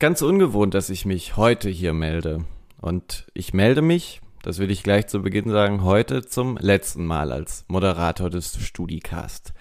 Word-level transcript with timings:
Ganz 0.00 0.22
ungewohnt, 0.22 0.72
dass 0.72 0.88
ich 0.88 1.04
mich 1.04 1.36
heute 1.36 1.68
hier 1.68 1.92
melde. 1.92 2.46
Und 2.80 3.26
ich 3.34 3.52
melde 3.52 3.82
mich, 3.82 4.22
das 4.42 4.58
will 4.58 4.70
ich 4.70 4.82
gleich 4.82 5.08
zu 5.08 5.20
Beginn 5.20 5.50
sagen, 5.50 5.84
heute 5.84 6.24
zum 6.24 6.56
letzten 6.56 7.04
Mal 7.04 7.30
als 7.30 7.66
Moderator 7.68 8.30
des 8.30 8.58
Studicast. 8.64 9.52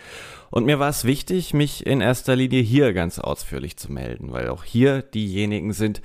Und 0.50 0.66
mir 0.66 0.80
war 0.80 0.88
es 0.88 1.04
wichtig, 1.04 1.54
mich 1.54 1.86
in 1.86 2.00
erster 2.00 2.38
Linie 2.38 2.62
hier 2.62 2.94
ganz 2.94 3.20
ausführlich 3.20 3.76
zu 3.76 3.92
melden, 3.92 4.32
weil 4.32 4.48
auch 4.48 4.64
hier 4.64 5.02
diejenigen 5.02 5.74
sind, 5.74 6.02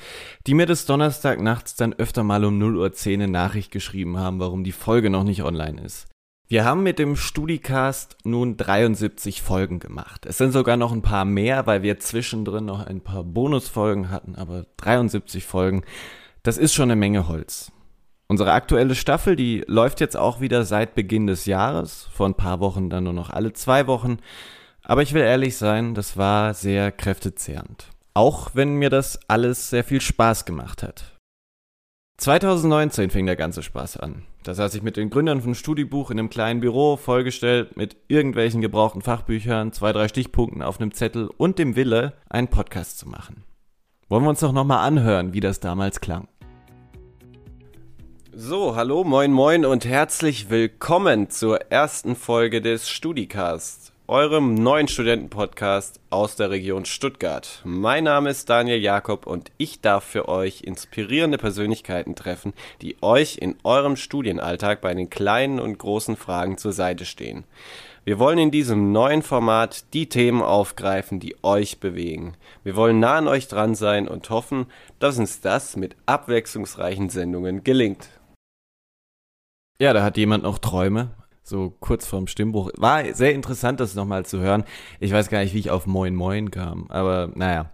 die 0.49 0.55
mir 0.55 0.67
des 0.67 0.85
Donnerstag 0.85 1.41
nachts 1.41 1.77
dann 1.77 1.95
öfter 1.95 2.25
mal 2.25 2.45
um 2.45 2.59
0 2.59 2.77
Uhr 2.77 2.93
10 2.93 3.23
eine 3.23 3.31
Nachricht 3.31 3.71
geschrieben 3.71 4.19
haben, 4.19 4.41
warum 4.41 4.65
die 4.65 4.73
Folge 4.73 5.11
noch 5.11 5.23
nicht 5.23 5.45
online 5.45 5.81
ist. 5.81 6.09
Wir 6.55 6.65
haben 6.65 6.85
mit 6.85 7.01
dem 7.01 7.17
Studicast 7.17 8.17
nun 8.23 8.57
73 8.57 9.43
Folgen 9.43 9.81
gemacht. 9.81 10.25
Es 10.25 10.39
sind 10.39 10.53
sogar 10.53 10.77
noch 10.77 10.93
ein 10.93 11.03
paar 11.03 11.25
mehr, 11.25 11.67
weil 11.67 11.83
wir 11.83 11.99
zwischendrin 11.99 12.65
noch 12.65 12.87
ein 12.87 13.01
paar 13.01 13.25
Bonusfolgen 13.25 14.09
hatten, 14.09 14.37
aber 14.37 14.65
73 14.77 15.45
Folgen, 15.45 15.83
das 16.45 16.57
ist 16.57 16.73
schon 16.73 16.93
eine 16.93 16.95
Menge 16.95 17.27
Holz. 17.27 17.73
Unsere 18.29 18.53
aktuelle 18.53 18.95
Staffel, 18.95 19.35
die 19.35 19.65
läuft 19.67 20.01
jetzt 20.01 20.17
auch 20.17 20.41
wieder 20.41 20.65
seit 20.65 20.95
Beginn 20.95 21.27
des 21.27 21.47
Jahres, 21.47 22.09
vor 22.13 22.29
ein 22.29 22.37
paar 22.37 22.61
Wochen 22.61 22.89
dann 22.89 23.03
nur 23.03 23.15
noch 23.15 23.31
alle 23.31 23.53
zwei 23.53 23.89
Wochen. 23.89 24.19
Aber 24.85 25.03
ich 25.03 25.13
will 25.13 25.23
ehrlich 25.23 25.57
sein, 25.57 25.95
das 25.95 26.17
war 26.17 26.55
sehr 26.55 26.93
kräftezehrend. 26.93 27.89
Auch 28.15 28.51
wenn 28.55 28.77
mir 28.77 28.91
das 28.91 29.19
alles 29.27 29.71
sehr 29.71 29.83
viel 29.83 30.01
Spaß 30.01 30.45
gemacht 30.45 30.85
hat. 30.85 31.14
2019 32.17 33.11
fing 33.11 33.27
der 33.27 33.37
ganze 33.37 33.63
Spaß 33.63 33.97
an. 33.97 34.25
Da 34.45 34.55
saß 34.55 34.75
ich 34.75 34.83
mit 34.83 34.97
den 34.97 35.11
Gründern 35.11 35.41
von 35.41 35.55
Studiebuch 35.55 36.11
in 36.11 36.19
einem 36.19 36.31
kleinen 36.31 36.61
Büro, 36.61 36.97
vollgestellt 36.97 37.77
mit 37.77 37.97
irgendwelchen 38.09 38.61
gebrauchten 38.61 39.03
Fachbüchern, 39.03 39.73
zwei, 39.73 39.93
drei 39.93 40.07
Stichpunkten 40.07 40.63
auf 40.63 40.81
einem 40.81 40.93
Zettel 40.93 41.29
und 41.37 41.59
dem 41.59 41.77
Wille, 41.77 42.13
einen 42.29 42.49
Podcast 42.49 42.99
zu 42.99 43.09
machen. 43.09 43.45
Wollen 44.09 44.23
wir 44.23 44.31
uns 44.31 44.41
doch 44.41 44.53
nochmal 44.53 44.87
anhören, 44.87 45.33
wie 45.33 45.41
das 45.41 45.61
damals 45.61 46.01
klang. 46.01 46.29
So, 48.33 48.77
hallo, 48.77 49.03
moin, 49.03 49.33
moin 49.33 49.65
und 49.65 49.85
herzlich 49.85 50.51
willkommen 50.51 51.31
zur 51.31 51.71
ersten 51.71 52.17
Folge 52.17 52.61
des 52.61 52.89
Studicast 52.91 53.94
eurem 54.07 54.55
neuen 54.55 54.87
Studentenpodcast 54.87 55.99
aus 56.11 56.37
der 56.37 56.51
Region 56.51 56.85
Stuttgart. 56.85 57.63
Mein 57.65 58.05
Name 58.05 58.29
ist 58.29 58.51
Daniel 58.51 58.79
Jakob 58.79 59.27
und 59.27 59.51
ich 59.57 59.81
darf 59.81 60.05
für 60.05 60.29
euch 60.29 60.61
inspirierende 60.61 61.39
Persönlichkeiten 61.39 62.15
treffen, 62.15 62.53
die 62.83 62.97
euch 63.03 63.39
in 63.39 63.57
eurem 63.65 63.97
Studienalltag 63.97 64.83
bei 64.83 64.93
den 64.93 65.09
kleinen 65.09 65.59
und 65.59 65.79
großen 65.79 66.17
Fragen 66.17 66.59
zur 66.59 66.73
Seite 66.73 67.07
stehen. 67.07 67.45
Wir 68.05 68.19
wollen 68.19 68.37
in 68.37 68.51
diesem 68.51 68.93
neuen 68.93 69.23
Format 69.23 69.87
die 69.95 70.11
Themen 70.11 70.43
aufgreifen, 70.43 71.19
die 71.19 71.43
euch 71.43 71.81
bewegen. 71.81 72.35
Wir 72.63 72.77
wollen 72.77 73.01
nah 73.01 73.17
an 73.17 73.29
euch 73.29 73.49
dran 73.49 73.75
sein 73.75 74.07
und 74.07 74.29
hoffen, 74.29 74.67
dass 74.99 75.19
uns 75.19 75.41
das 75.41 75.77
mit 75.77 75.97
abwechslungsreichen 76.05 77.09
Sendungen 77.09 77.65
gelingt. 77.65 78.11
Ja, 79.79 79.95
da 79.95 80.03
hat 80.03 80.19
jemand 80.19 80.45
noch 80.45 80.59
Träume, 80.59 81.11
so 81.45 81.71
kurz 81.79 82.07
vorm 82.07 82.27
Stimmbruch. 82.27 82.71
War 82.77 83.15
sehr 83.15 83.35
interessant, 83.35 83.79
das 83.79 83.95
nochmal 83.95 84.27
zu 84.27 84.41
hören. 84.41 84.65
Ich 84.99 85.13
weiß 85.13 85.29
gar 85.29 85.41
nicht, 85.41 85.55
wie 85.55 85.61
ich 85.61 85.71
auf 85.71 85.87
Moin 85.87 86.15
Moin 86.15 86.51
kam, 86.51 86.91
aber 86.91 87.31
naja. 87.35 87.71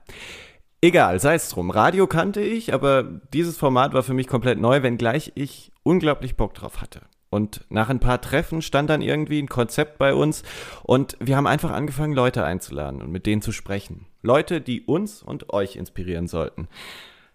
Egal, 0.83 1.21
sei 1.21 1.35
es 1.35 1.51
drum. 1.51 1.71
Radio 1.71 2.07
kannte 2.07 2.41
ich, 2.41 2.73
aber 2.73 3.03
dieses 3.35 3.59
Format 3.59 3.93
war 3.93 4.03
für 4.03 4.15
mich 4.15 4.27
komplett 4.27 4.59
neu, 4.59 4.83
wenngleich 4.83 5.33
ich 5.35 5.73
unglaublich 5.83 6.37
Bock 6.37 6.55
drauf 6.55 6.81
hatte. 6.81 7.03
Und 7.29 7.65
nach 7.69 7.91
ein 7.91 8.01
paar 8.01 8.21
Treffen 8.21 8.61
stand 8.61 8.91
dann 8.91 9.03
irgendwie 9.03 9.41
ein 9.41 9.49
Konzept 9.49 9.99
bei 9.99 10.15
uns 10.15 10.43
und 10.83 11.17
wir 11.21 11.37
haben 11.37 11.47
einfach 11.47 11.71
angefangen, 11.71 12.13
Leute 12.13 12.45
einzuladen 12.45 13.03
und 13.03 13.13
mit 13.13 13.27
denen 13.27 13.43
zu 13.43 13.53
sprechen. 13.53 14.07
Leute, 14.23 14.61
die 14.61 14.81
uns 14.81 15.23
und 15.23 15.53
euch 15.53 15.77
inspirieren 15.77 16.27
sollten. 16.27 16.67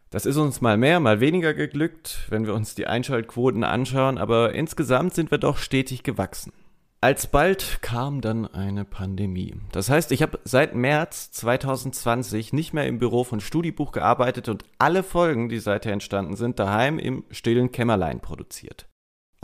Das 0.10 0.26
ist 0.26 0.38
uns 0.38 0.62
mal 0.62 0.78
mehr, 0.78 1.00
mal 1.00 1.20
weniger 1.20 1.54
geglückt, 1.54 2.20
wenn 2.30 2.46
wir 2.46 2.54
uns 2.54 2.76
die 2.76 2.88
Einschaltquoten 2.88 3.64
anschauen, 3.64 4.18
aber 4.18 4.54
insgesamt 4.54 5.14
sind 5.14 5.32
wir 5.32 5.38
doch 5.38 5.58
stetig 5.58 6.04
gewachsen. 6.04 6.54
Alsbald 7.02 7.82
kam 7.82 8.22
dann 8.22 8.48
eine 8.48 8.84
Pandemie. 8.84 9.54
Das 9.72 9.90
heißt, 9.90 10.12
ich 10.12 10.24
habe 10.24 10.40
seit 10.44 10.74
März 10.74 11.32
2020 11.34 12.52
nicht 12.52 12.74
mehr 12.74 12.88
im 12.88 12.98
Büro 12.98 13.24
von 13.24 13.42
Studiebuch 13.42 13.92
gearbeitet 13.92 14.50
und 14.50 14.64
alle 14.80 15.04
Folgen, 15.04 15.50
die 15.50 15.60
seither 15.60 15.94
entstanden 15.94 16.36
sind, 16.36 16.58
daheim 16.58 16.98
im 16.98 17.24
stillen 17.30 17.72
Kämmerlein 17.72 18.22
produziert. 18.22 18.88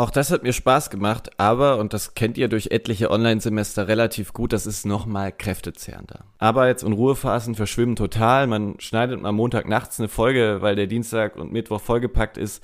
Auch 0.01 0.09
das 0.09 0.31
hat 0.31 0.41
mir 0.41 0.51
Spaß 0.51 0.89
gemacht, 0.89 1.39
aber, 1.39 1.77
und 1.77 1.93
das 1.93 2.15
kennt 2.15 2.35
ihr 2.35 2.47
durch 2.47 2.71
etliche 2.71 3.11
Online-Semester 3.11 3.87
relativ 3.87 4.33
gut, 4.33 4.51
das 4.51 4.65
ist 4.65 4.83
nochmal 4.83 5.31
kräftezehrender. 5.31 6.25
Arbeits- 6.39 6.83
und 6.83 6.93
Ruhephasen 6.93 7.53
verschwimmen 7.53 7.95
total. 7.95 8.47
Man 8.47 8.79
schneidet 8.79 9.21
mal 9.21 9.31
Montag 9.31 9.69
nachts 9.69 9.99
eine 9.99 10.09
Folge, 10.09 10.57
weil 10.61 10.75
der 10.75 10.87
Dienstag 10.87 11.35
und 11.35 11.51
Mittwoch 11.51 11.81
vollgepackt 11.81 12.39
ist. 12.39 12.63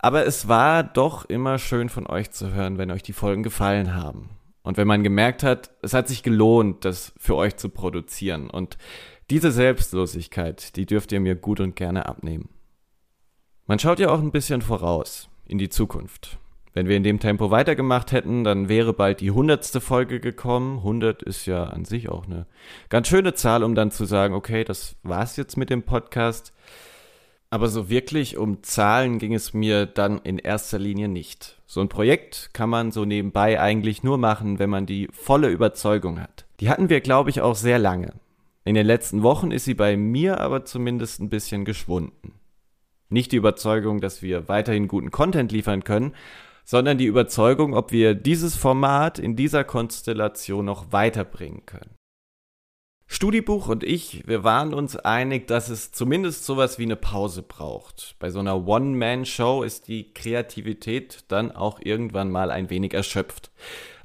Aber 0.00 0.26
es 0.26 0.48
war 0.48 0.82
doch 0.82 1.24
immer 1.26 1.58
schön 1.58 1.90
von 1.90 2.08
euch 2.08 2.32
zu 2.32 2.52
hören, 2.52 2.76
wenn 2.76 2.90
euch 2.90 3.04
die 3.04 3.12
Folgen 3.12 3.44
gefallen 3.44 3.94
haben. 3.94 4.30
Und 4.64 4.76
wenn 4.76 4.88
man 4.88 5.04
gemerkt 5.04 5.44
hat, 5.44 5.70
es 5.80 5.94
hat 5.94 6.08
sich 6.08 6.24
gelohnt, 6.24 6.84
das 6.84 7.12
für 7.16 7.36
euch 7.36 7.54
zu 7.54 7.68
produzieren. 7.68 8.50
Und 8.50 8.78
diese 9.30 9.52
Selbstlosigkeit, 9.52 10.74
die 10.74 10.86
dürft 10.86 11.12
ihr 11.12 11.20
mir 11.20 11.36
gut 11.36 11.60
und 11.60 11.76
gerne 11.76 12.06
abnehmen. 12.06 12.48
Man 13.64 13.78
schaut 13.78 14.00
ja 14.00 14.10
auch 14.10 14.18
ein 14.18 14.32
bisschen 14.32 14.60
voraus 14.60 15.28
in 15.46 15.58
die 15.58 15.68
Zukunft. 15.68 16.40
Wenn 16.74 16.88
wir 16.88 16.96
in 16.96 17.04
dem 17.04 17.20
Tempo 17.20 17.52
weitergemacht 17.52 18.10
hätten, 18.10 18.42
dann 18.42 18.68
wäre 18.68 18.92
bald 18.92 19.20
die 19.20 19.30
hundertste 19.30 19.80
Folge 19.80 20.18
gekommen. 20.18 20.78
100 20.78 21.22
ist 21.22 21.46
ja 21.46 21.64
an 21.64 21.84
sich 21.84 22.08
auch 22.08 22.26
eine 22.26 22.46
ganz 22.88 23.06
schöne 23.06 23.32
Zahl, 23.34 23.62
um 23.62 23.76
dann 23.76 23.92
zu 23.92 24.04
sagen, 24.04 24.34
okay, 24.34 24.64
das 24.64 24.96
war's 25.04 25.36
jetzt 25.36 25.56
mit 25.56 25.70
dem 25.70 25.84
Podcast. 25.84 26.52
Aber 27.48 27.68
so 27.68 27.88
wirklich 27.88 28.36
um 28.36 28.64
Zahlen 28.64 29.20
ging 29.20 29.34
es 29.34 29.54
mir 29.54 29.86
dann 29.86 30.18
in 30.18 30.38
erster 30.38 30.80
Linie 30.80 31.06
nicht. 31.06 31.62
So 31.64 31.80
ein 31.80 31.88
Projekt 31.88 32.50
kann 32.52 32.70
man 32.70 32.90
so 32.90 33.04
nebenbei 33.04 33.60
eigentlich 33.60 34.02
nur 34.02 34.18
machen, 34.18 34.58
wenn 34.58 34.70
man 34.70 34.84
die 34.84 35.08
volle 35.12 35.50
Überzeugung 35.50 36.20
hat. 36.20 36.44
Die 36.58 36.68
hatten 36.68 36.90
wir, 36.90 37.00
glaube 37.00 37.30
ich, 37.30 37.40
auch 37.40 37.54
sehr 37.54 37.78
lange. 37.78 38.14
In 38.64 38.74
den 38.74 38.86
letzten 38.86 39.22
Wochen 39.22 39.52
ist 39.52 39.64
sie 39.64 39.74
bei 39.74 39.96
mir 39.96 40.40
aber 40.40 40.64
zumindest 40.64 41.20
ein 41.20 41.30
bisschen 41.30 41.64
geschwunden. 41.64 42.32
Nicht 43.10 43.30
die 43.30 43.36
Überzeugung, 43.36 44.00
dass 44.00 44.22
wir 44.22 44.48
weiterhin 44.48 44.88
guten 44.88 45.12
Content 45.12 45.52
liefern 45.52 45.84
können, 45.84 46.14
sondern 46.64 46.98
die 46.98 47.06
Überzeugung, 47.06 47.74
ob 47.74 47.92
wir 47.92 48.14
dieses 48.14 48.56
Format 48.56 49.18
in 49.18 49.36
dieser 49.36 49.64
Konstellation 49.64 50.64
noch 50.64 50.92
weiterbringen 50.92 51.66
können. 51.66 51.94
Studiebuch 53.06 53.68
und 53.68 53.84
ich, 53.84 54.26
wir 54.26 54.44
waren 54.44 54.72
uns 54.72 54.96
einig, 54.96 55.46
dass 55.46 55.68
es 55.68 55.92
zumindest 55.92 56.44
sowas 56.44 56.78
wie 56.78 56.84
eine 56.84 56.96
Pause 56.96 57.42
braucht. 57.42 58.16
Bei 58.18 58.30
so 58.30 58.40
einer 58.40 58.66
One-Man-Show 58.66 59.62
ist 59.62 59.88
die 59.88 60.12
Kreativität 60.14 61.24
dann 61.28 61.52
auch 61.52 61.80
irgendwann 61.82 62.30
mal 62.30 62.50
ein 62.50 62.70
wenig 62.70 62.94
erschöpft. 62.94 63.52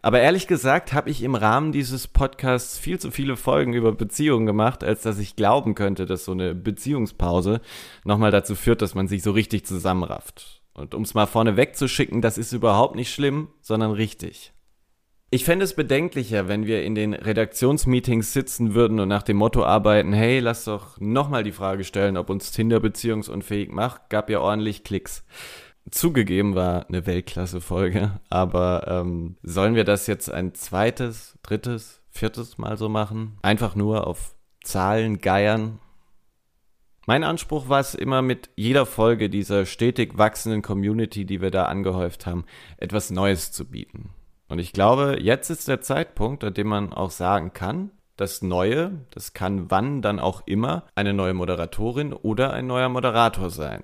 Aber 0.02 0.22
ehrlich 0.22 0.48
gesagt 0.48 0.94
habe 0.94 1.10
ich 1.10 1.24
im 1.24 1.36
Rahmen 1.36 1.72
dieses 1.72 2.08
Podcasts 2.08 2.78
viel 2.78 3.00
zu 3.00 3.12
viele 3.12 3.36
Folgen 3.36 3.74
über 3.74 3.94
Beziehungen 3.94 4.46
gemacht, 4.46 4.84
als 4.84 5.02
dass 5.02 5.18
ich 5.20 5.36
glauben 5.36 5.76
könnte, 5.76 6.06
dass 6.06 6.26
so 6.26 6.32
eine 6.32 6.54
Beziehungspause 6.54 7.62
nochmal 8.06 8.32
dazu 8.32 8.56
führt, 8.56 8.82
dass 8.82 8.96
man 8.96 9.08
sich 9.08 9.24
so 9.24 9.32
richtig 9.32 9.66
zusammenrafft. 9.66 10.59
Und 10.80 10.96
um 10.96 11.04
es 11.04 11.14
mal 11.14 11.26
vorne 11.26 11.58
wegzuschicken, 11.58 12.22
das 12.22 12.38
ist 12.38 12.54
überhaupt 12.54 12.96
nicht 12.96 13.14
schlimm, 13.14 13.50
sondern 13.62 13.92
richtig. 13.92 14.54
Ich 15.32 15.46
fände 15.46 15.64
es 15.64 15.76
bedenklicher, 15.76 16.48
wenn 16.48 16.66
wir 16.66 16.84
in 16.84 16.96
den 16.96 17.14
Redaktionsmeetings 17.14 18.34
sitzen 18.34 18.74
würden 18.74 19.00
und 19.00 19.10
nach 19.10 19.22
dem 19.22 19.38
Motto 19.38 19.64
arbeiten, 19.64 20.12
hey, 20.12 20.40
lass 20.40 20.64
doch 20.64 21.00
nochmal 21.00 21.44
die 21.44 21.52
Frage 21.52 21.84
stellen, 21.84 22.18
ob 22.18 22.32
uns 22.32 22.52
Tinder 22.52 22.80
beziehungsunfähig 22.80 23.70
macht, 23.70 24.10
gab 24.10 24.32
ja 24.32 24.40
ordentlich 24.40 24.84
Klicks. 24.84 25.24
Zugegeben 25.92 26.56
war 26.56 26.88
eine 26.88 27.06
Weltklasse-Folge, 27.06 28.20
aber 28.30 28.88
ähm, 28.88 29.38
sollen 29.44 29.76
wir 29.76 29.84
das 29.84 30.08
jetzt 30.08 30.32
ein 30.32 30.56
zweites, 30.56 31.38
drittes, 31.44 32.02
viertes 32.10 32.58
Mal 32.58 32.78
so 32.78 32.90
machen? 32.90 33.38
Einfach 33.44 33.76
nur 33.76 34.08
auf 34.08 34.36
Zahlen 34.64 35.20
geiern 35.20 35.80
mein 37.10 37.24
Anspruch 37.24 37.70
war 37.70 37.80
es 37.80 37.96
immer 37.96 38.22
mit 38.22 38.52
jeder 38.56 38.86
Folge 38.86 39.32
dieser 39.32 39.66
stetig 39.66 40.20
wachsenden 40.20 40.62
Community, 40.62 41.26
die 41.26 41.42
wir 41.42 41.50
da 41.50 41.66
angehäuft 41.66 42.28
haben, 42.28 42.46
etwas 42.78 43.10
Neues 43.10 43.52
zu 43.52 43.66
bieten. 43.66 44.12
Und 44.48 44.60
ich 44.60 44.74
glaube, 44.74 45.18
jetzt 45.20 45.50
ist 45.50 45.68
der 45.68 45.82
Zeitpunkt, 45.82 46.44
an 46.44 46.54
dem 46.54 46.68
man 46.68 46.94
auch 46.94 47.10
sagen 47.10 47.52
kann, 47.52 47.90
das 48.16 48.44
Neue, 48.44 48.92
das 49.10 49.34
kann 49.34 49.72
wann 49.72 50.04
dann 50.04 50.20
auch 50.20 50.44
immer 50.46 50.84
eine 50.94 51.16
neue 51.16 51.34
Moderatorin 51.34 52.14
oder 52.14 52.54
ein 52.54 52.68
neuer 52.68 52.90
Moderator 52.90 53.50
sein. 53.50 53.82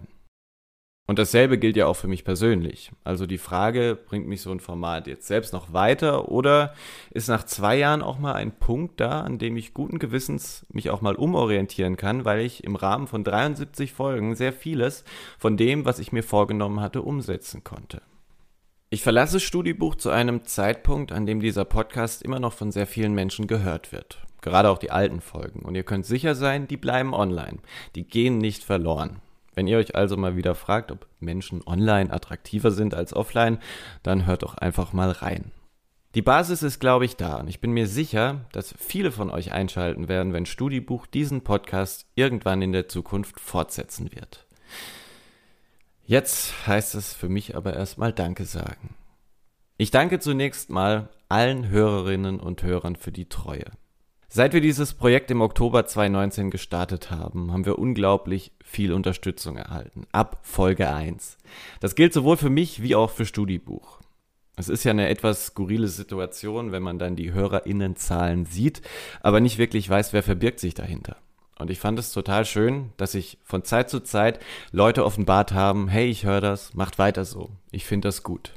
Und 1.07 1.19
dasselbe 1.19 1.59
gilt 1.59 1.77
ja 1.77 1.85
auch 1.85 1.95
für 1.95 2.07
mich 2.07 2.23
persönlich. 2.23 2.91
Also 3.03 3.27
die 3.27 3.37
Frage, 3.37 3.95
bringt 3.95 4.27
mich 4.27 4.41
so 4.41 4.51
ein 4.51 4.59
Format 4.59 5.05
jetzt 5.05 5.27
selbst 5.27 5.53
noch 5.53 5.71
weiter 5.71 6.29
oder 6.29 6.73
ist 7.11 7.29
nach 7.29 7.43
zwei 7.43 7.77
Jahren 7.77 8.01
auch 8.01 8.17
mal 8.17 8.33
ein 8.33 8.57
Punkt 8.57 8.99
da, 8.99 9.21
an 9.21 9.37
dem 9.37 9.55
ich 9.55 9.75
guten 9.75 9.99
Gewissens 9.99 10.65
mich 10.71 10.89
auch 10.89 11.01
mal 11.01 11.15
umorientieren 11.15 11.95
kann, 11.95 12.25
weil 12.25 12.39
ich 12.39 12.63
im 12.63 12.75
Rahmen 12.75 13.05
von 13.05 13.23
73 13.23 13.93
Folgen 13.93 14.35
sehr 14.35 14.51
vieles 14.51 15.03
von 15.37 15.57
dem, 15.57 15.85
was 15.85 15.99
ich 15.99 16.11
mir 16.11 16.23
vorgenommen 16.23 16.81
hatte, 16.81 17.03
umsetzen 17.03 17.63
konnte. 17.63 18.01
Ich 18.89 19.03
verlasse 19.03 19.39
Studiebuch 19.39 19.95
zu 19.95 20.09
einem 20.09 20.45
Zeitpunkt, 20.45 21.11
an 21.11 21.27
dem 21.27 21.39
dieser 21.39 21.65
Podcast 21.65 22.23
immer 22.23 22.39
noch 22.39 22.53
von 22.53 22.71
sehr 22.71 22.87
vielen 22.87 23.13
Menschen 23.13 23.45
gehört 23.45 23.91
wird. 23.91 24.25
Gerade 24.41 24.69
auch 24.69 24.77
die 24.77 24.91
alten 24.91 25.21
Folgen. 25.21 25.59
Und 25.59 25.75
ihr 25.75 25.83
könnt 25.83 26.05
sicher 26.05 26.33
sein, 26.33 26.67
die 26.67 26.77
bleiben 26.77 27.13
online. 27.13 27.57
Die 27.95 28.07
gehen 28.07 28.37
nicht 28.37 28.63
verloren. 28.63 29.21
Wenn 29.55 29.67
ihr 29.67 29.77
euch 29.77 29.95
also 29.95 30.17
mal 30.17 30.35
wieder 30.35 30.53
fragt, 30.53 30.91
ob 30.91 31.07
Menschen 31.19 31.65
online 31.65 32.11
attraktiver 32.11 32.71
sind 32.71 32.93
als 32.93 33.13
offline, 33.13 33.59
dann 34.03 34.25
hört 34.25 34.43
doch 34.43 34.55
einfach 34.55 34.93
mal 34.93 35.11
rein. 35.11 35.51
Die 36.13 36.21
Basis 36.21 36.63
ist, 36.63 36.79
glaube 36.79 37.03
ich, 37.03 37.17
da 37.17 37.37
und 37.37 37.49
ich 37.49 37.59
bin 37.59 37.71
mir 37.71 37.87
sicher, 37.87 38.45
dass 38.53 38.73
viele 38.77 39.11
von 39.11 39.29
euch 39.29 39.51
einschalten 39.51 40.07
werden, 40.07 40.31
wenn 40.31 40.45
Studibuch 40.45 41.07
diesen 41.07 41.41
Podcast 41.41 42.05
irgendwann 42.15 42.61
in 42.61 42.71
der 42.71 42.87
Zukunft 42.87 43.39
fortsetzen 43.39 44.11
wird. 44.13 44.45
Jetzt 46.05 46.67
heißt 46.67 46.95
es 46.95 47.13
für 47.13 47.29
mich 47.29 47.55
aber 47.55 47.73
erstmal 47.73 48.13
Danke 48.13 48.45
sagen. 48.45 48.95
Ich 49.77 49.91
danke 49.91 50.19
zunächst 50.19 50.69
mal 50.69 51.09
allen 51.27 51.67
Hörerinnen 51.67 52.39
und 52.39 52.63
Hörern 52.63 52.95
für 52.95 53.11
die 53.11 53.27
Treue. 53.27 53.65
Seit 54.35 54.51
wir 54.51 54.59
dieses 54.59 54.93
Projekt 54.93 55.31
im 55.31 55.39
Oktober 55.39 55.85
2019 55.85 56.51
gestartet 56.51 57.09
haben, 57.09 57.53
haben 57.53 57.65
wir 57.65 57.79
unglaublich 57.79 58.51
viel 58.61 58.91
Unterstützung 58.91 59.55
erhalten. 59.55 60.07
Ab 60.11 60.39
Folge 60.41 60.93
1. 60.93 61.37
Das 61.79 61.95
gilt 61.95 62.11
sowohl 62.11 62.35
für 62.35 62.49
mich 62.49 62.81
wie 62.81 62.95
auch 62.95 63.11
für 63.11 63.25
Studibuch. 63.25 64.01
Es 64.57 64.67
ist 64.67 64.83
ja 64.83 64.91
eine 64.91 65.07
etwas 65.07 65.45
skurrile 65.45 65.87
Situation, 65.87 66.73
wenn 66.73 66.83
man 66.83 66.99
dann 66.99 67.15
die 67.15 67.31
HörerInnenzahlen 67.31 68.45
sieht, 68.45 68.81
aber 69.21 69.39
nicht 69.39 69.57
wirklich 69.57 69.89
weiß, 69.89 70.11
wer 70.11 70.21
verbirgt 70.21 70.59
sich 70.59 70.73
dahinter. 70.73 71.15
Und 71.57 71.71
ich 71.71 71.79
fand 71.79 71.97
es 71.97 72.11
total 72.11 72.43
schön, 72.43 72.91
dass 72.97 73.13
sich 73.13 73.37
von 73.45 73.63
Zeit 73.63 73.89
zu 73.89 74.01
Zeit 74.01 74.39
Leute 74.73 75.05
offenbart 75.05 75.53
haben, 75.53 75.87
hey, 75.87 76.07
ich 76.09 76.25
höre 76.25 76.41
das, 76.41 76.73
macht 76.73 76.99
weiter 76.99 77.23
so. 77.23 77.51
Ich 77.71 77.85
finde 77.85 78.09
das 78.09 78.21
gut. 78.21 78.51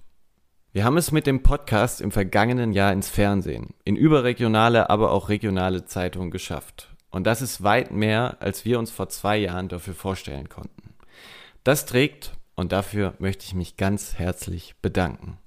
Wir 0.70 0.84
haben 0.84 0.98
es 0.98 1.12
mit 1.12 1.26
dem 1.26 1.42
Podcast 1.42 2.02
im 2.02 2.10
vergangenen 2.10 2.72
Jahr 2.74 2.92
ins 2.92 3.08
Fernsehen, 3.08 3.72
in 3.84 3.96
überregionale, 3.96 4.90
aber 4.90 5.12
auch 5.12 5.30
regionale 5.30 5.86
Zeitungen 5.86 6.30
geschafft. 6.30 6.94
Und 7.08 7.26
das 7.26 7.40
ist 7.40 7.62
weit 7.62 7.90
mehr, 7.90 8.36
als 8.40 8.66
wir 8.66 8.78
uns 8.78 8.90
vor 8.90 9.08
zwei 9.08 9.38
Jahren 9.38 9.68
dafür 9.68 9.94
vorstellen 9.94 10.50
konnten. 10.50 10.94
Das 11.64 11.86
trägt 11.86 12.32
und 12.54 12.70
dafür 12.72 13.14
möchte 13.18 13.46
ich 13.46 13.54
mich 13.54 13.78
ganz 13.78 14.18
herzlich 14.18 14.74
bedanken. 14.82 15.38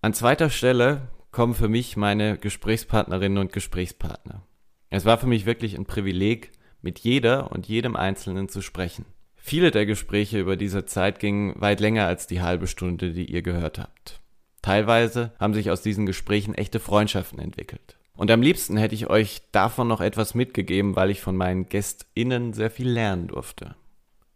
An 0.00 0.12
zweiter 0.12 0.50
Stelle 0.50 1.02
kommen 1.30 1.54
für 1.54 1.68
mich 1.68 1.96
meine 1.96 2.36
Gesprächspartnerinnen 2.36 3.38
und 3.38 3.52
Gesprächspartner. 3.52 4.42
Es 4.90 5.04
war 5.04 5.18
für 5.18 5.28
mich 5.28 5.46
wirklich 5.46 5.78
ein 5.78 5.86
Privileg, 5.86 6.50
mit 6.82 6.98
jeder 6.98 7.52
und 7.52 7.68
jedem 7.68 7.94
Einzelnen 7.94 8.48
zu 8.48 8.60
sprechen. 8.60 9.06
Viele 9.36 9.70
der 9.70 9.86
Gespräche 9.86 10.40
über 10.40 10.56
diese 10.56 10.84
Zeit 10.84 11.20
gingen 11.20 11.54
weit 11.60 11.78
länger 11.78 12.06
als 12.06 12.26
die 12.26 12.42
halbe 12.42 12.66
Stunde, 12.66 13.12
die 13.12 13.26
ihr 13.26 13.42
gehört 13.42 13.78
habt. 13.78 14.20
Teilweise 14.64 15.30
haben 15.38 15.52
sich 15.52 15.70
aus 15.70 15.82
diesen 15.82 16.06
Gesprächen 16.06 16.54
echte 16.54 16.80
Freundschaften 16.80 17.38
entwickelt. 17.38 17.98
Und 18.16 18.30
am 18.30 18.40
liebsten 18.40 18.78
hätte 18.78 18.94
ich 18.94 19.10
euch 19.10 19.42
davon 19.52 19.88
noch 19.88 20.00
etwas 20.00 20.34
mitgegeben, 20.34 20.96
weil 20.96 21.10
ich 21.10 21.20
von 21.20 21.36
meinen 21.36 21.68
GästInnen 21.68 22.54
sehr 22.54 22.70
viel 22.70 22.88
lernen 22.88 23.26
durfte. 23.28 23.76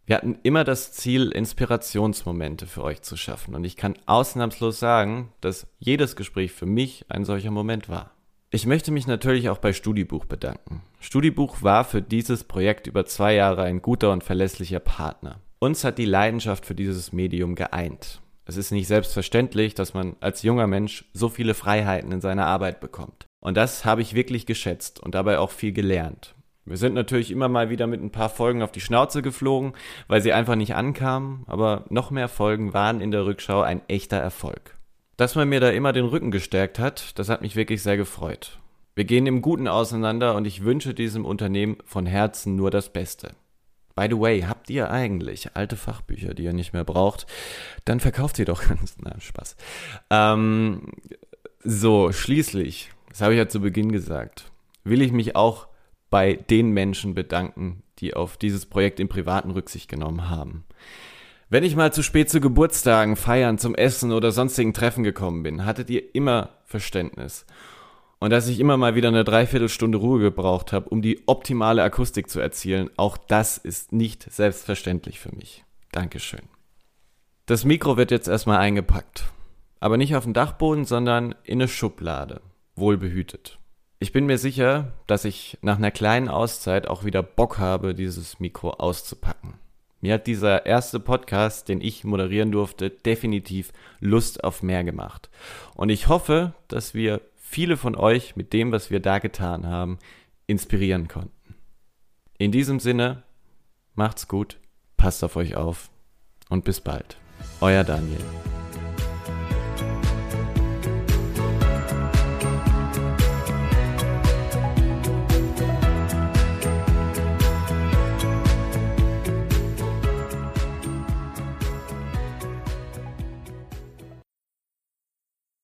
Wir 0.05 0.15
hatten 0.15 0.37
immer 0.43 0.63
das 0.63 0.91
Ziel, 0.91 1.31
Inspirationsmomente 1.31 2.67
für 2.67 2.83
euch 2.83 3.01
zu 3.01 3.17
schaffen. 3.17 3.55
Und 3.55 3.63
ich 3.63 3.75
kann 3.75 3.95
ausnahmslos 4.05 4.77
sagen, 4.77 5.33
dass 5.41 5.65
jedes 5.79 6.15
Gespräch 6.15 6.51
für 6.51 6.67
mich 6.67 7.05
ein 7.09 7.25
solcher 7.25 7.49
Moment 7.49 7.89
war. 7.89 8.11
Ich 8.51 8.67
möchte 8.67 8.91
mich 8.91 9.07
natürlich 9.07 9.49
auch 9.49 9.57
bei 9.57 9.73
Studibuch 9.73 10.25
bedanken. 10.25 10.83
Studibuch 10.99 11.63
war 11.63 11.85
für 11.85 12.03
dieses 12.03 12.43
Projekt 12.43 12.85
über 12.85 13.07
zwei 13.07 13.33
Jahre 13.33 13.63
ein 13.63 13.81
guter 13.81 14.11
und 14.11 14.23
verlässlicher 14.23 14.79
Partner. 14.79 15.39
Uns 15.57 15.83
hat 15.83 15.97
die 15.97 16.05
Leidenschaft 16.05 16.67
für 16.67 16.75
dieses 16.75 17.13
Medium 17.13 17.55
geeint. 17.55 18.21
Es 18.49 18.57
ist 18.57 18.71
nicht 18.71 18.87
selbstverständlich, 18.87 19.75
dass 19.75 19.93
man 19.93 20.15
als 20.21 20.41
junger 20.41 20.65
Mensch 20.65 21.05
so 21.13 21.29
viele 21.29 21.53
Freiheiten 21.53 22.11
in 22.11 22.19
seiner 22.19 22.47
Arbeit 22.47 22.79
bekommt. 22.79 23.27
Und 23.39 23.55
das 23.55 23.85
habe 23.85 24.01
ich 24.01 24.15
wirklich 24.15 24.47
geschätzt 24.47 24.99
und 24.99 25.13
dabei 25.13 25.37
auch 25.37 25.51
viel 25.51 25.71
gelernt. 25.71 26.33
Wir 26.65 26.77
sind 26.77 26.95
natürlich 26.95 27.29
immer 27.29 27.47
mal 27.47 27.69
wieder 27.69 27.85
mit 27.85 28.01
ein 28.01 28.09
paar 28.09 28.29
Folgen 28.29 28.63
auf 28.63 28.71
die 28.71 28.81
Schnauze 28.81 29.21
geflogen, 29.21 29.73
weil 30.07 30.23
sie 30.23 30.33
einfach 30.33 30.55
nicht 30.55 30.73
ankamen, 30.73 31.43
aber 31.45 31.85
noch 31.91 32.09
mehr 32.09 32.27
Folgen 32.27 32.73
waren 32.73 33.01
in 33.01 33.11
der 33.11 33.27
Rückschau 33.27 33.61
ein 33.61 33.87
echter 33.87 34.17
Erfolg. 34.17 34.79
Dass 35.15 35.35
man 35.35 35.47
mir 35.47 35.59
da 35.59 35.69
immer 35.69 35.93
den 35.93 36.05
Rücken 36.05 36.31
gestärkt 36.31 36.79
hat, 36.79 37.19
das 37.19 37.29
hat 37.29 37.43
mich 37.43 37.55
wirklich 37.55 37.83
sehr 37.83 37.97
gefreut. 37.97 38.57
Wir 38.95 39.05
gehen 39.05 39.27
im 39.27 39.43
Guten 39.43 39.67
auseinander 39.67 40.33
und 40.33 40.47
ich 40.47 40.63
wünsche 40.63 40.95
diesem 40.95 41.23
Unternehmen 41.23 41.77
von 41.85 42.07
Herzen 42.07 42.55
nur 42.55 42.71
das 42.71 42.89
Beste. 42.89 43.29
By 43.99 44.07
the 44.09 44.17
way, 44.17 44.43
habt 44.43 44.69
ihr 44.69 44.91
eigentlich 44.91 45.57
alte 45.57 45.75
Fachbücher, 45.75 46.33
die 46.33 46.43
ihr 46.43 46.53
nicht 46.53 46.71
mehr 46.71 46.85
braucht? 46.85 47.27
Dann 47.83 47.99
verkauft 47.99 48.37
sie 48.37 48.45
doch 48.45 48.65
ganz. 48.65 48.95
Na, 49.01 49.19
Spaß. 49.19 49.57
Ähm, 50.09 50.83
so, 51.65 52.13
schließlich, 52.13 52.91
das 53.09 53.19
habe 53.19 53.33
ich 53.33 53.39
ja 53.39 53.49
zu 53.49 53.59
Beginn 53.59 53.91
gesagt, 53.91 54.53
will 54.85 55.01
ich 55.01 55.11
mich 55.11 55.35
auch 55.35 55.67
bei 56.09 56.35
den 56.49 56.69
Menschen 56.69 57.13
bedanken, 57.13 57.83
die 57.97 58.13
auf 58.13 58.37
dieses 58.37 58.65
Projekt 58.65 59.01
im 59.01 59.09
privaten 59.09 59.51
Rücksicht 59.51 59.89
genommen 59.89 60.29
haben. 60.29 60.63
Wenn 61.49 61.65
ich 61.65 61.75
mal 61.75 61.91
zu 61.91 62.01
spät 62.01 62.29
zu 62.29 62.39
Geburtstagen, 62.39 63.17
Feiern, 63.17 63.57
zum 63.57 63.75
Essen 63.75 64.13
oder 64.13 64.31
sonstigen 64.31 64.73
Treffen 64.73 65.03
gekommen 65.03 65.43
bin, 65.43 65.65
hattet 65.65 65.89
ihr 65.89 66.15
immer 66.15 66.51
Verständnis 66.63 67.45
und 68.19 68.31
dass 68.31 68.47
ich 68.47 68.59
immer 68.59 68.77
mal 68.77 68.95
wieder 68.95 69.07
eine 69.07 69.23
Dreiviertelstunde 69.23 69.97
Ruhe 69.97 70.19
gebraucht 70.19 70.73
habe, 70.73 70.89
um 70.89 71.01
die 71.01 71.23
optimale 71.27 71.83
Akustik 71.83 72.29
zu 72.29 72.39
erzielen, 72.39 72.89
auch 72.97 73.17
das 73.17 73.57
ist 73.57 73.93
nicht 73.93 74.31
selbstverständlich 74.31 75.19
für 75.19 75.33
mich. 75.35 75.63
Dankeschön. 75.91 76.41
Das 77.45 77.65
Mikro 77.65 77.97
wird 77.97 78.11
jetzt 78.11 78.27
erstmal 78.27 78.59
eingepackt. 78.59 79.25
Aber 79.79 79.97
nicht 79.97 80.15
auf 80.15 80.25
den 80.25 80.33
Dachboden, 80.33 80.85
sondern 80.85 81.33
in 81.43 81.59
eine 81.59 81.67
Schublade. 81.69 82.41
Wohlbehütet. 82.75 83.57
Ich 83.99 84.11
bin 84.11 84.25
mir 84.25 84.37
sicher, 84.37 84.93
dass 85.07 85.25
ich 85.25 85.57
nach 85.61 85.77
einer 85.77 85.91
kleinen 85.91 86.29
Auszeit 86.29 86.87
auch 86.87 87.05
wieder 87.05 87.23
Bock 87.23 87.57
habe, 87.57 87.95
dieses 87.95 88.39
Mikro 88.39 88.71
auszupacken. 88.71 89.55
Mir 90.01 90.13
hat 90.13 90.27
dieser 90.27 90.65
erste 90.65 90.99
Podcast, 90.99 91.67
den 91.67 91.81
ich 91.81 92.05
moderieren 92.05 92.51
durfte, 92.51 92.89
definitiv 92.89 93.73
Lust 93.99 94.43
auf 94.43 94.63
mehr 94.63 94.83
gemacht. 94.83 95.29
Und 95.75 95.89
ich 95.89 96.07
hoffe, 96.07 96.53
dass 96.69 96.93
wir 96.93 97.19
viele 97.49 97.77
von 97.77 97.95
euch 97.95 98.35
mit 98.35 98.53
dem, 98.53 98.71
was 98.71 98.91
wir 98.91 98.99
da 98.99 99.17
getan 99.17 99.65
haben, 99.65 99.97
inspirieren 100.45 101.07
konnten. 101.07 101.55
In 102.37 102.51
diesem 102.51 102.79
Sinne, 102.79 103.23
macht's 103.95 104.27
gut, 104.27 104.59
passt 104.97 105.23
auf 105.23 105.35
euch 105.35 105.55
auf 105.55 105.89
und 106.49 106.63
bis 106.63 106.79
bald. 106.79 107.17
Euer 107.59 107.83
Daniel. 107.83 108.23